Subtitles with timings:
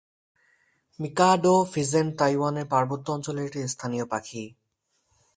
[0.99, 4.43] Mikado pheasant তাইওয়ানের পার্বত্য অঞ্চলের একটি স্থানীয় পাখি।